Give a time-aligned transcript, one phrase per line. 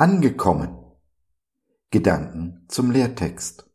[0.00, 0.78] Angekommen.
[1.90, 3.68] Gedanken zum Lehrtext.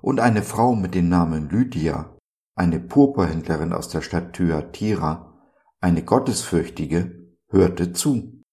[0.00, 2.16] Und eine Frau mit dem Namen Lydia,
[2.54, 5.36] eine Purpurhändlerin aus der Stadt Thyatira,
[5.80, 8.44] eine Gottesfürchtige, hörte zu.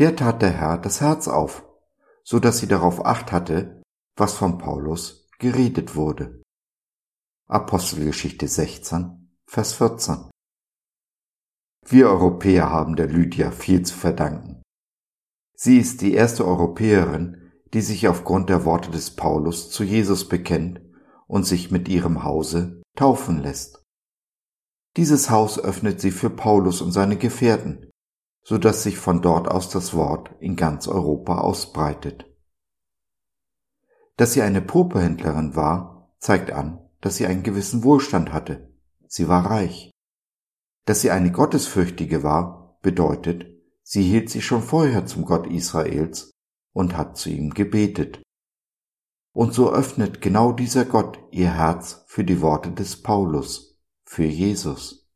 [0.00, 1.64] Der tat der Herr das Herz auf,
[2.24, 3.84] so dass sie darauf acht hatte,
[4.16, 6.42] was von Paulus geredet wurde.
[7.46, 10.28] Apostelgeschichte 16, Vers 14.
[11.86, 14.59] Wir Europäer haben der Lydia viel zu verdanken.
[15.62, 20.80] Sie ist die erste Europäerin, die sich aufgrund der Worte des Paulus zu Jesus bekennt
[21.26, 23.84] und sich mit ihrem Hause taufen lässt.
[24.96, 27.90] Dieses Haus öffnet sie für Paulus und seine Gefährten,
[28.42, 32.24] so dass sich von dort aus das Wort in ganz Europa ausbreitet.
[34.16, 38.72] Dass sie eine Purpurhändlerin war, zeigt an, dass sie einen gewissen Wohlstand hatte.
[39.08, 39.90] Sie war reich.
[40.86, 43.59] Dass sie eine Gottesfürchtige war, bedeutet,
[43.92, 46.30] Sie hielt sich schon vorher zum Gott Israels
[46.72, 48.22] und hat zu ihm gebetet.
[49.32, 55.10] Und so öffnet genau dieser Gott ihr Herz für die Worte des Paulus, für Jesus.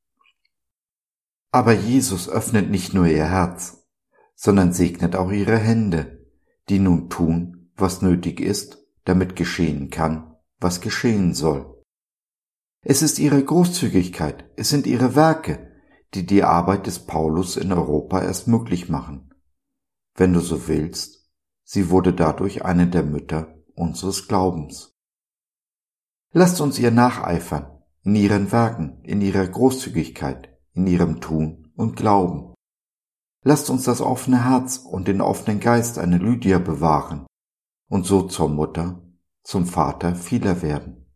[1.52, 3.86] Aber Jesus öffnet nicht nur ihr Herz,
[4.34, 6.27] sondern segnet auch ihre Hände,
[6.69, 11.80] die nun tun, was nötig ist, damit geschehen kann, was geschehen soll.
[12.80, 15.73] Es ist ihre Großzügigkeit, es sind ihre Werke,
[16.15, 19.34] die die Arbeit des Paulus in Europa erst möglich machen.
[20.15, 21.29] Wenn du so willst,
[21.65, 24.95] sie wurde dadurch eine der Mütter unseres Glaubens.
[26.33, 32.55] Lasst uns ihr nacheifern, in ihren Werken, in ihrer Großzügigkeit, in ihrem Tun und Glauben.
[33.42, 37.27] Lasst uns das offene Herz und den offenen Geist einer Lydia bewahren
[37.89, 39.03] und so zur Mutter,
[39.42, 41.07] zum Vater vieler werden.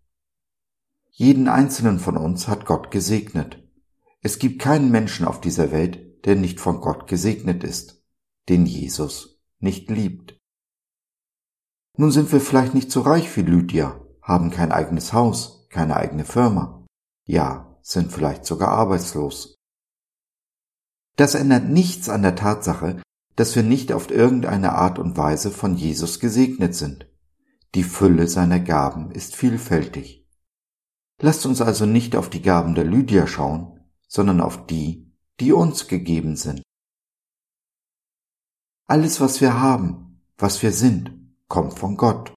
[1.10, 3.67] Jeden einzelnen von uns hat Gott gesegnet
[4.20, 8.03] es gibt keinen Menschen auf dieser Welt, der nicht von Gott gesegnet ist,
[8.48, 10.38] den Jesus nicht liebt.
[11.97, 16.25] Nun sind wir vielleicht nicht so reich wie Lydia, haben kein eigenes Haus, keine eigene
[16.25, 16.87] Firma,
[17.25, 19.54] ja, sind vielleicht sogar arbeitslos.
[21.16, 23.03] Das ändert nichts an der Tatsache,
[23.37, 27.09] dass wir nicht auf irgendeine Art und Weise von Jesus gesegnet sind.
[27.75, 30.26] Die Fülle seiner Gaben ist vielfältig.
[31.21, 33.78] Lasst uns also nicht auf die Gaben der Lydia schauen,
[34.08, 36.62] sondern auf die, die uns gegeben sind.
[38.86, 41.14] Alles, was wir haben, was wir sind,
[41.46, 42.34] kommt von Gott.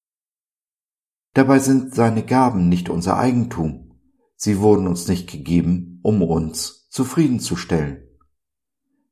[1.33, 4.01] Dabei sind seine Gaben nicht unser Eigentum.
[4.35, 8.03] Sie wurden uns nicht gegeben, um uns zufriedenzustellen.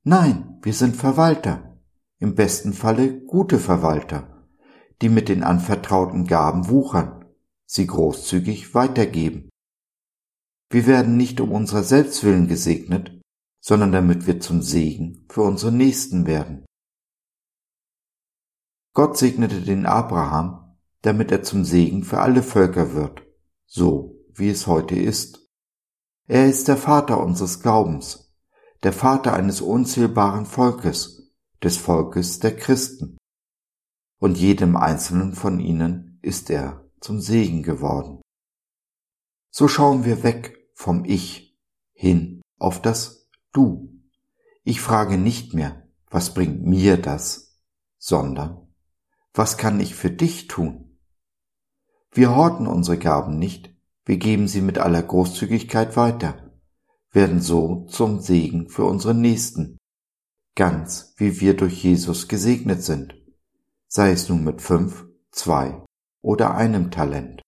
[0.03, 1.79] Nein, wir sind Verwalter,
[2.17, 4.45] im besten Falle gute Verwalter,
[5.01, 7.25] die mit den anvertrauten Gaben wuchern,
[7.65, 9.49] sie großzügig weitergeben.
[10.71, 13.19] Wir werden nicht um unserer selbst willen gesegnet,
[13.59, 16.65] sondern damit wir zum Segen für unsere Nächsten werden.
[18.93, 23.23] Gott segnete den Abraham, damit er zum Segen für alle Völker wird,
[23.65, 25.47] so wie es heute ist.
[26.27, 28.35] Er ist der Vater unseres Glaubens,
[28.83, 33.17] der Vater eines unzählbaren Volkes, des Volkes der Christen.
[34.19, 38.21] Und jedem einzelnen von ihnen ist er zum Segen geworden.
[39.51, 41.59] So schauen wir weg vom Ich
[41.91, 43.99] hin auf das Du.
[44.63, 47.59] Ich frage nicht mehr, was bringt mir das,
[47.97, 48.73] sondern
[49.33, 50.97] was kann ich für dich tun?
[52.13, 53.75] Wir horten unsere Gaben nicht,
[54.05, 56.53] wir geben sie mit aller Großzügigkeit weiter,
[57.11, 59.77] werden so zum Segen für unsere Nächsten,
[60.55, 63.15] ganz wie wir durch Jesus gesegnet sind,
[63.87, 65.83] sei es nun mit fünf, zwei
[66.21, 67.41] oder einem Talent.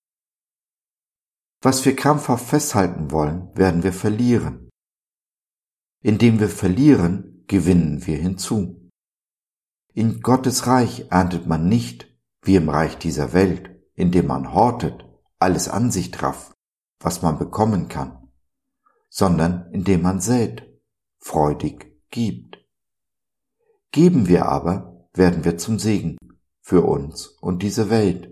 [1.61, 4.69] Was wir krampfhaft festhalten wollen, werden wir verlieren.
[6.01, 8.89] Indem wir verlieren, gewinnen wir hinzu.
[9.93, 12.07] In Gottes Reich erntet man nicht,
[12.41, 15.05] wie im Reich dieser Welt, indem man hortet,
[15.37, 16.53] alles an sich trafft,
[16.99, 18.31] was man bekommen kann,
[19.09, 20.67] sondern indem man sät,
[21.19, 22.57] freudig gibt.
[23.91, 26.17] Geben wir aber, werden wir zum Segen
[26.61, 28.31] für uns und diese Welt.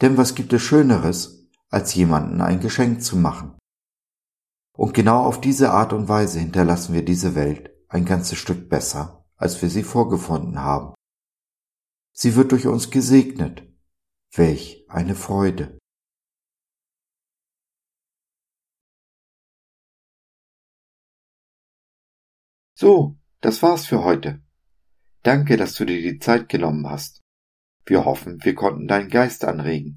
[0.00, 1.37] Denn was gibt es Schöneres,
[1.70, 3.58] als jemanden ein Geschenk zu machen.
[4.76, 9.24] Und genau auf diese Art und Weise hinterlassen wir diese Welt ein ganzes Stück besser,
[9.36, 10.94] als wir sie vorgefunden haben.
[12.12, 13.62] Sie wird durch uns gesegnet.
[14.34, 15.78] Welch eine Freude.
[22.74, 24.42] So, das war's für heute.
[25.22, 27.20] Danke, dass du dir die Zeit genommen hast.
[27.84, 29.96] Wir hoffen, wir konnten deinen Geist anregen